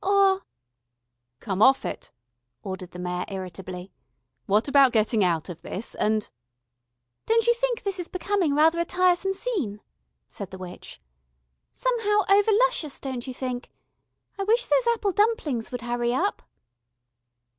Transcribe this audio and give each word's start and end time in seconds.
Or" 0.03 0.41
"Come 1.41 1.61
off 1.61 1.85
it," 1.85 2.11
ordered 2.63 2.89
the 2.89 2.97
Mayor 2.97 3.23
irritably. 3.27 3.91
"What 4.47 4.67
about 4.67 4.93
gettin' 4.93 5.21
out 5.21 5.47
of 5.47 5.61
this 5.61 5.93
and" 5.93 6.27
"Don't 7.27 7.45
you 7.45 7.53
think 7.53 7.83
this 7.83 7.99
is 7.99 8.07
becoming 8.07 8.55
rather 8.55 8.79
a 8.79 8.85
tiresome 8.85 9.31
scene?" 9.33 9.79
said 10.27 10.49
the 10.49 10.57
witch. 10.57 10.99
"Somehow 11.71 12.21
over 12.31 12.51
luscious, 12.51 12.99
don't 12.99 13.27
you 13.27 13.33
think? 13.35 13.69
I 14.39 14.43
wish 14.43 14.65
those 14.65 14.87
apple 14.87 15.11
dumplings 15.11 15.71
would 15.71 15.81
hurry 15.83 16.15
up." 16.15 16.41